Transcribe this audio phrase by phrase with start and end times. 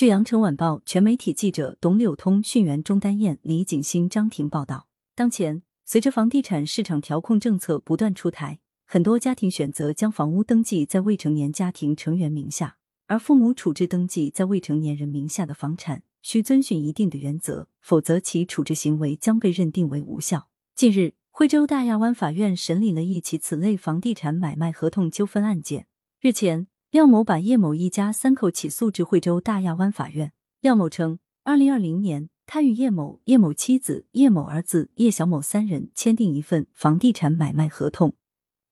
[0.00, 12.78] 据羊城晚报全媒体记者董柳通讯员钟丹燕、李景新、张婷报道，当前随着房地产市场调控政策不断出台，很多家庭选择将房屋登记在未成年家庭成员名下，
[13.08, 20.48] 而父母处置登记在未成年人名下的房产需遵循一定的原则，否则其处置行为将被认定为无效。
[20.74, 25.88] 近日，惠州大亚湾法院审理了一起此类房地产买卖合同纠纷案件。
[26.22, 26.69] 日前。
[26.90, 30.32] 廖某把叶某一家三口起诉至惠州大亚湾法院。
[30.60, 38.16] 廖某称，二零二零年，他与叶某、叶某妻子、叶某儿子叶小某三人签订一份房地产买卖合同，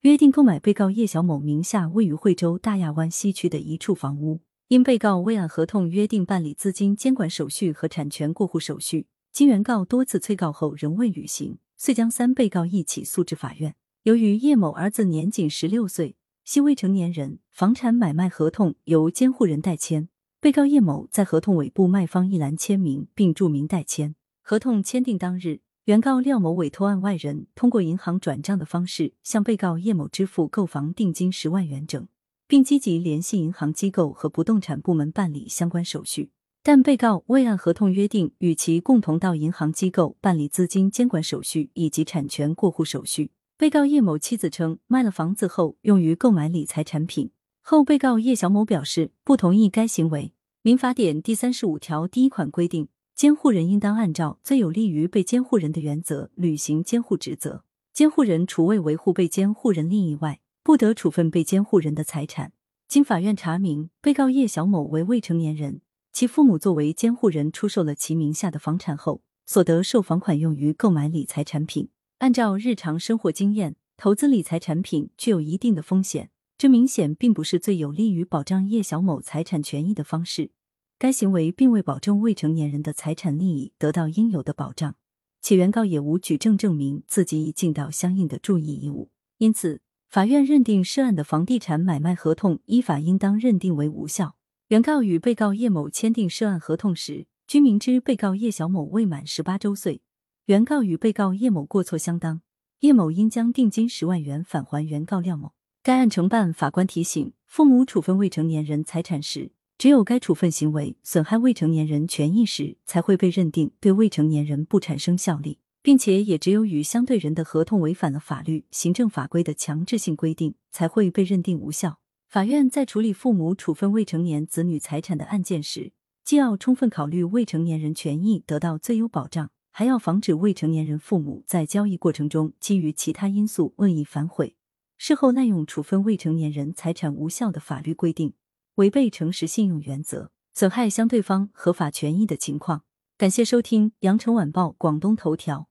[0.00, 4.40] 约定购买被告叶小某名下位于惠州大亚湾西区的一处房屋。
[4.66, 13.76] 因被告未按合同约定办理资金监管手续和产权过户手续，经原告多次催告后仍未履行，遂将三被告一起诉至法院。
[14.02, 16.16] 由于叶某儿子年仅十六岁。
[16.50, 20.08] 系未成年人，房产买卖合同由监护人代签，
[20.40, 24.14] 被告叶某在合同尾部卖方一栏签名并注明代签。
[24.42, 32.08] 合同签订当日，原告廖某委托案外人通过银行转账的方式向被告叶某支付购房定金十万元整，
[32.46, 36.30] 并积极联系银行机构和不动产部门办理相关手续，
[36.62, 43.32] 但被告未按合同约定与其共同到银行机构办理资金监管手续以及产权过户手续。
[43.58, 47.32] 被告叶某妻子称，卖了房子后用于购买理财产品。
[47.60, 50.32] 后被告叶小某表示不同意该行为。
[50.62, 52.86] 民法典第三十五条第一款规定，
[53.16, 57.64] 监护人应当按照最有利于被监护人的原则履行监护职责。
[57.92, 62.52] 监护人除为维护被监护人利益外，不得处分被监护人的财产。
[62.86, 65.80] 经法院查明，被告叶小某为未成年人，
[66.12, 71.88] 其父母作为监护人出售了其名下的房产后，所得售房款用于购买理财产品。
[72.18, 80.50] 按照日常生活经验，投资理财产品具有一定的风险，这明显并不是最有利于保障叶小某财产权益的方式。
[80.98, 84.96] 该行为并未保证未成年人的财产利益得到应有的保障，
[85.40, 89.80] 且原告也无举证证明自己已尽到相应的注意义务，因此，
[90.10, 94.34] 法院认定涉案的房地产买卖合同依法应当认定为无效。
[94.66, 100.02] 原告与被告叶某签订涉案合同时，均明知被告叶小某未满十八周岁。
[100.48, 102.40] 原告与被告叶某过错相当，
[102.80, 105.52] 叶某应将定金十万元返还原告廖某。
[105.82, 121.98] 该案承办法官提醒，父母处分未成年人财产时，只有该处分行为损害未成年人权益时，才会被认定对未成年人不产生效力，并且也只有与相对人的合同违反了法律、行政法规的强制性规定，才会被认定无效。
[122.26, 125.92] 法院在处理父母处分未成年子女财产的案件时，
[126.24, 129.50] 既要充分考虑未成年人权益得到最优保障。
[129.78, 134.56] 还要防止未成年人父母在交易过程中基于其他因素恶意反悔，
[134.96, 138.34] 事后滥用处分未成年人财产无效的法律规定，
[138.74, 142.82] 违背诚实信用原则，损害相对方合法权益的情况。
[143.16, 145.67] 感谢收听羊城晚报广东头条。